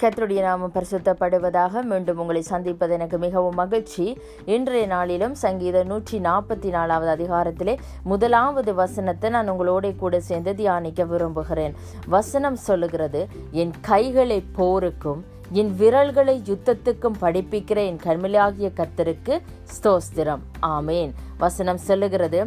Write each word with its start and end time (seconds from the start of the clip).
கத்தருடைய 0.00 0.40
நாமம் 0.42 0.72
பரிசுத்தப்படுவதாக 0.74 1.82
மீண்டும் 1.82 2.18
உங்களை 2.22 2.42
சந்திப்பது 2.42 2.92
எனக்கு 2.92 3.18
மிகவும் 3.18 3.54
மகிழ்ச்சி. 3.54 4.04
இன்றைய 4.54 4.86
நாளிலும் 4.86 5.34
சங்கீத 5.34 5.82
நூற்றி 5.84 6.18
நாற்பத்தி 6.18 6.68
நாலாவது 6.76 7.10
அதிகாரத்திலே 7.16 7.74
முதலாவது 8.02 8.74
வசனத்தை 8.74 9.30
நான் 9.30 9.50
உங்களோட 9.50 9.96
கூட 9.96 10.20
சேர்ந்து 10.20 10.54
தியானிக்க 10.54 11.04
விரும்புகிறேன். 11.04 11.74
வசனம் 12.06 12.56
சொல்லுகிறது 12.68 13.28
என் 13.62 13.74
கைகளை 13.80 14.40
போருக்கும் 14.60 15.20
என் 15.52 15.72
விரல்களை 15.76 16.42
யுத்தத்துக்கும் 16.50 17.20
படிப்பிக்கிற 17.20 17.78
என் 17.90 18.02
கண்மலையாகிய 18.06 18.70
கத்தருக்கு 18.80 19.36
ஸ்தோஸ்திரம் 19.76 20.42
ஆமேன். 20.76 21.12
வசனம் 21.38 21.82
சொல்லுகிறது 21.88 22.40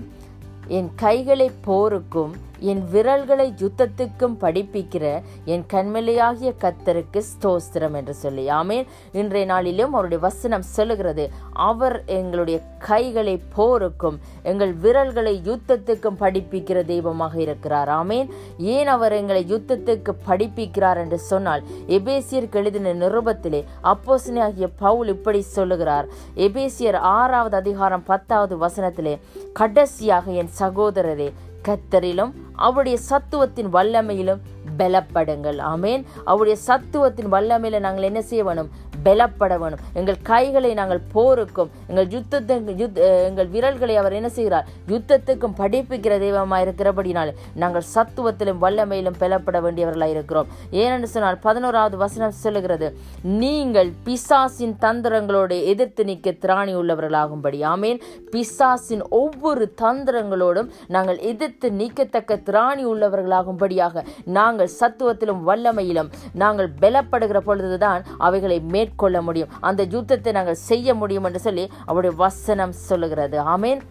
என் 0.68 0.92
கைகளை 0.96 1.52
போருக்கும் 1.62 2.34
என் 2.72 2.82
விரல்களை 2.94 3.48
யுத்தத்துக்கும் 3.62 4.36
படிப்பிக்கிற 4.44 5.06
என் 5.54 5.66
கண்மலையாகிய 5.74 6.52
கத்தருக்கு 6.64 7.20
ஸ்தோஸ்திரம் 7.32 7.96
என்று 8.00 8.14
சொல்லி 8.24 8.46
ஆமேன். 8.60 8.86
இன்றைய 9.22 9.48
நாளிலும் 9.52 9.94
அவருடைய 9.96 10.22
வசனம் 10.28 10.66
சொல்லுகிறது 10.76 11.26
அவர் 11.70 11.98
எங்களுடைய 12.18 12.58
கைகளை 12.88 13.36
போருக்கும் 13.56 14.18
எங்கள் 14.52 14.74
விரல்களை 14.84 15.36
யுத்தத்துக்கும் 15.50 16.20
படிப்பிக்கிற 16.24 16.78
தெய்வமாக 16.86 17.36
இருக்கிறார் 17.46 17.92
ஆமேன். 18.02 18.28
ஏன் 18.76 18.92
அவர் 18.96 19.16
எங்களை 19.22 19.44
யுத்தத்துக்கு 19.54 20.14
படிப்பிக்கிறார் 20.30 21.02
என்று 21.04 21.20
சொன்னால் 21.32 21.64
எபேசியருக்கு 22.00 22.60
எழுதின 22.64 22.94
நிருபத்திலே 23.04 23.62
அப்போசனையாகிய 23.94 24.70
பவுல் 24.84 25.12
இப்படி 25.16 25.42
சொல்லுகிறார் 25.58 26.08
எபேசியர் 26.48 27.00
ஆறாவது 27.18 27.58
அதிகாரம் 27.62 28.08
பத்தாவது 28.12 28.58
வசனத்திலே 28.66 29.16
கடைசியாக 29.62 30.32
என் 30.42 30.54
சகோதரரே 30.60 31.30
கத்தரிலும் 31.68 32.34
அவருடைய 32.56 32.98
சத்துவத்தின் 33.10 33.68
வல்லமையிலும் 33.74 34.40
பலப்படுங்கள். 34.78 35.58
ஆமேன். 35.58 36.04
அவருடைய 36.26 36.62
சத்துவத்தின் 36.68 37.32
வல்லமையில 37.32 37.80
நாங்கள் 37.80 38.04
என்ன 38.04 38.22
செய்ய 38.22 38.44
வேணும்? 38.44 38.70
பலப்பட 39.06 39.54
வேணும். 39.60 39.80
எங்கள் 39.94 40.20
கைகளை 40.22 40.74
நாங்கள் 40.74 41.02
போருக்கும். 41.12 41.70
எங்கள் 41.88 42.08
யுத்தத்துக்கு 42.08 42.76
யுத் 42.82 43.00
எங்கள் 43.30 43.48
விரல்களை 43.48 43.96
அவர் 43.96 44.14
என்ன 44.14 44.30
செய்கிறார்? 44.30 44.68
யுத்தத்துக்கும் 44.88 45.58
படிப்பிக்கிற 45.58 46.20
தெய்வமாக 46.20 46.66
இருக்கிறபடினால் 46.66 47.32
நாங்கள் 47.54 47.86
சத்துவத்திலும் 47.96 48.62
வல்லமையிலும் 48.62 49.20
பலப்பட 49.20 49.60
வேண்டியவர்களாக 49.66 50.16
இருக்கிறோம். 50.16 50.48
ஏனென்று 50.72 51.04
சொன்னால் 51.04 51.40
பதினோராவது 51.40 51.98
வசனம் 51.98 52.32
சொல்லுகிறது 52.32 52.90
நீங்கள் 53.22 53.92
பிசாசின் 54.04 54.76
தந்திரங்களோடு 54.82 55.66
எதிர்த்து 55.66 56.06
நிற்க 56.06 56.32
திராணி 56.32 56.76
உள்ளவர்களாகும்படி. 56.82 57.60
ஆமேன். 57.74 58.00
பிசாசின் 58.32 59.04
ஒவ்வொரு 59.10 59.74
தந்திரங்களோடும் 59.82 60.70
நாங்கள் 60.88 61.18
எதிர்த்து 61.18 61.70
நீக்கத்தக்க 61.70 62.40
திராணி 62.50 62.84
உள்ளவர்களாகும்படியாக 62.92 64.04
நாங்கள் 64.26 64.70
சத்துவத்திலும் 64.80 65.42
வல்லமையிலும் 65.48 66.12
நாங்கள் 66.34 66.70
பலப்படுகிற 66.82 67.38
பொழுதுதான் 67.38 68.04
அவைகளை 68.18 68.60
மேற்கொள்ள 68.94 69.22
முடியும். 69.22 69.50
அந்த 69.62 69.84
யுத்தத்தை 69.84 70.32
நாங்கள் 70.32 70.54
செய்ய 70.54 70.94
முடியும் 70.94 71.24
என்று 71.24 71.40
சொல்லி 71.40 71.70
அவருடைய 71.86 72.16
வசனம் 72.16 72.72
சொல்லுகிறது. 72.72 73.42
ஆமேன். 73.42 73.82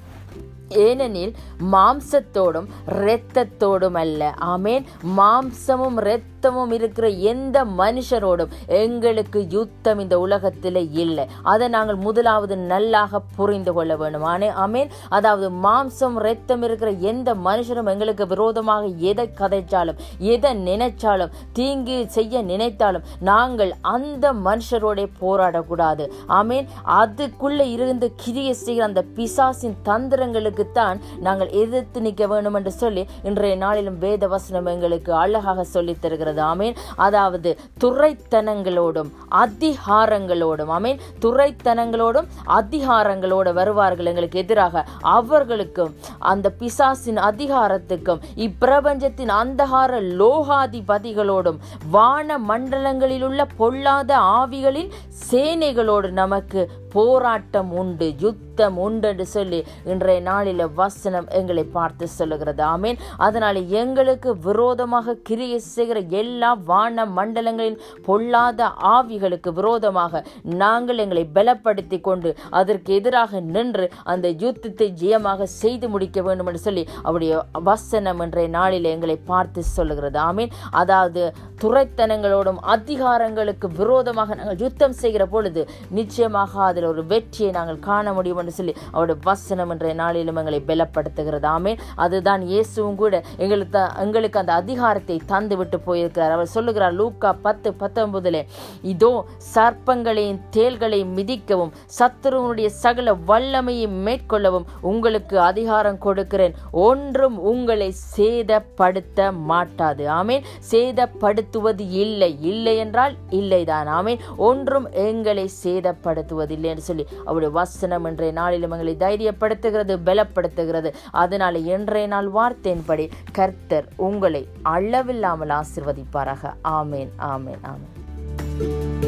ஏனெனில் 0.68 1.34
மாம்சத்தோடும் 1.72 2.66
இரத்தத்தோடும் 2.86 3.94
அல்ல. 3.94 4.34
ஆமேன். 4.40 4.84
மாம்சமும் 5.16 6.22
யுத்தமும் 6.42 6.72
இருக்கிற 6.72 7.08
எந்த 7.08 7.64
மனுஷரோடும் 7.64 8.52
எங்களுக்கு 8.66 9.40
யுத்தம் 9.48 9.98
இந்த 9.98 10.18
உலகத்தில் 10.18 10.92
இல்லை. 10.92 11.24
அதை 11.42 11.68
நாங்கள் 11.68 11.94
முதலாவது 11.96 12.56
நல்லாக 12.56 13.20
புரிந்து 13.36 13.72
கொள்ள 13.72 13.96
வேண்டும். 13.96 14.24
ஆனே 14.24 14.48
அமேன் 14.64 14.90
அதாவது 15.08 15.48
மாம்சம் 15.50 16.16
ரத்தம் 16.16 16.62
இருக்கிற 16.62 16.90
எந்த 16.90 17.34
மனுஷரும் 17.34 17.90
எங்களுக்கு 17.92 18.26
விரோதமாக 18.26 18.86
எதை 19.10 19.26
கதைச்சாலும் 19.40 20.00
எதை 20.18 20.50
நினைச்சாலும் 20.64 21.34
தீங்கு 21.52 21.98
செய்ய 22.08 22.42
நினைத்தாலும் 22.42 23.06
நாங்கள் 23.20 23.72
அந்த 23.80 24.32
மனுஷரோட 24.32 25.06
போராடக்கூடாது. 25.20 26.06
ஆமேன். 26.28 26.66
அதுக்குள்ளே 26.84 27.70
இருந்து 27.70 28.12
கிரிய 28.24 28.50
செய்கிற 28.64 28.86
அந்த 28.86 29.04
பிசாசின் 29.14 29.78
தந்திரங்களுக்கு 29.84 30.66
தான் 30.72 31.00
நாங்கள் 31.20 31.52
எதிர்த்து 31.62 32.00
நிற்க 32.00 32.26
வேண்டும் 32.26 32.54
என்று 32.54 32.72
சொல்லி 32.72 33.04
இன்றைய 33.22 33.56
நாளிலும் 33.56 33.98
வேத 33.98 34.26
வசனம் 34.26 34.66
எங்களுக்கு 34.66 35.14
அழகாக 35.14 35.64
சொல்லித் 35.64 36.00
தருகிறது. 36.00 36.30
ஆமேன். 36.38 36.76
அதாவது 36.96 37.58
துறைத்தனங்களோடும் 37.84 39.10
அதிகாரங்களோடும் 39.30 40.72
அமீன் 40.78 41.00
துறைத்தனங்களோடும் 41.20 42.28
அதிகாரங்களோடு 42.46 43.52
வருவார்கள் 43.52 44.06
எங்களுக்கு 44.06 44.38
எதிராக. 44.38 44.84
அவர்களுக்கும் 45.00 45.94
அந்த 46.18 46.50
பிசாசின் 46.58 47.18
அதிகாரத்துக்கும் 47.18 48.20
இப்பிரபஞ்சத்தின் 48.36 49.32
அந்தகார 49.42 50.00
லோகாதிபதிகளோடும் 50.20 51.58
வான 51.90 52.38
மண்டலங்களில் 52.38 53.22
உள்ள 53.22 53.46
பொல்லாத 53.56 54.18
ஆவிகளின் 54.18 54.90
சேனைகளோடு 55.30 56.10
நமக்கு 56.10 56.70
போராட்டம் 56.94 57.70
உண்டு 57.80 58.06
யுத்தம் 58.24 58.76
உண்டு 58.84 59.06
என்று 59.12 59.26
சொல்லி 59.34 59.60
இன்றைய 59.92 60.20
நாளில் 60.30 60.64
வசனம் 60.80 61.28
எங்களை 61.38 61.64
பார்த்து 61.76 62.06
சொல்லுகிறது. 62.18 62.62
ஆமீன். 62.74 62.98
அதனால் 63.26 63.60
எங்களுக்கு 63.82 64.30
விரோதமாக 64.46 65.16
கிரியை 65.28 65.58
செய்கிற 65.66 65.98
எல்லா 66.22 66.50
வான 66.70 67.06
மண்டலங்களின் 67.18 67.78
பொல்லாத 68.08 68.68
ஆவிகளுக்கு 68.94 69.52
விரோதமாக 69.58 70.22
நாங்கள் 70.62 71.02
எங்களை 71.04 71.24
பலப்படுத்தி 71.36 72.00
கொண்டு 72.08 72.32
அதற்கு 72.60 72.90
எதிராக 72.98 73.40
நின்று 73.54 73.86
அந்த 74.12 74.26
யுத்தத்தை 74.44 74.88
ஜெயமாக 75.02 75.48
செய்து 75.60 75.88
முடிக்க 75.94 76.20
வேண்டும் 76.28 76.48
என்று 76.52 76.62
சொல்லி 76.66 76.84
அவருடைய 77.06 77.32
வசனம் 77.70 78.22
இன்றைய 78.26 78.50
நாளில் 78.58 78.90
எங்களை 78.94 79.16
பார்த்து 79.32 79.60
சொல்லுகிறது. 79.76 80.18
ஆமீன். 80.28 80.52
அதாவது 80.82 81.22
துறைத்தனங்களோடும் 81.62 82.60
அதிகாரங்களுக்கு 82.74 83.66
விரோதமாக 83.80 84.34
நாங்கள் 84.38 84.62
யுத்தம் 84.64 84.98
செய்கிற 85.02 85.24
பொழுது 85.34 85.62
நிச்சயமாக 85.98 86.52
அதில் 86.68 86.81
ஒரு 86.86 87.04
வெற்றியை 87.06 87.52
நாங்கள் 87.52 87.78
காண 87.78 88.12
முடியும் 88.12 88.38
என்று 88.38 88.52
சொல்லி 88.52 88.74
அவருடைய 88.92 89.20
வசனம் 89.24 89.70
என்ற 89.70 89.92
நாளிலும் 89.92 90.36
எங்களை 90.36 90.62
பலப்படுத்துகிறது. 90.66 91.46
ஆமே 91.56 91.78
அதுதான் 91.96 92.42
இயேசுவும் 92.42 92.94
கூட 92.94 93.22
எங்களுக்கு 93.36 93.80
எங்களுக்கு 94.04 94.38
அந்த 94.38 94.52
அதிகாரத்தை 94.52 95.20
தந்து 95.26 95.56
விட்டு 95.56 95.80
போயிருக்கிறார். 95.80 96.30
அவர் 96.30 96.46
சொல்லுகிறார் 96.46 96.94
லூக்கா 96.94 97.32
பத்து 97.32 97.74
பத்தொன்பதுல 97.80 98.40
இதோ 98.82 99.12
சர்ப்பங்களையும் 99.54 100.40
தேல்களையும் 100.50 101.14
மிதிக்கவும் 101.18 101.72
சத்துருவனுடைய 101.98 102.66
சகல 102.66 103.14
வல்லமையை 103.30 103.88
மேற்கொள்ளவும் 104.06 104.66
உங்களுக்கு 104.80 105.38
அதிகாரம் 105.40 105.98
கொடுக்கிறேன். 105.98 106.54
ஒன்றும் 106.70 107.38
உங்களை 107.38 107.94
சேதப்படுத்த 108.16 109.32
மாட்டாது. 109.32 110.06
ஆமேன். 110.10 110.44
சேதப்படுத்துவது 110.70 111.84
இல்லை. 112.04 112.30
இல்லை 112.40 112.76
என்றால் 112.76 113.16
இல்லைதான். 113.30 113.88
ஆமேன். 113.98 114.20
ஒன்றும் 114.36 114.88
எங்களை 114.92 115.50
சேதப்படுத்துவதில்லை 115.64 116.71
என்று 116.72 116.86
சொல்லி 116.88 117.06
அவருடைய 117.24 117.54
வசனம் 117.54 118.08
இன்றைய 118.10 118.32
நாளிலும் 118.32 118.74
எங்களை 118.76 118.94
தைரியப்படுத்துகிறது 119.04 119.96
பலப்படுத்துகிறது. 120.06 120.90
அதனால 121.24 121.64
இன்றைய 121.74 122.06
நாள் 122.14 122.30
வார்த்தையின்படி 122.40 123.06
கர்த்தர் 123.32 123.88
உங்களை 124.08 124.42
அளவில்லாமல் 124.74 125.54
ஆசிர்வதிப்பாராக. 125.60 126.52
ஆமேன் 126.78 127.12
ஆமேன் 127.32 127.62
ஆமேன். 127.72 129.01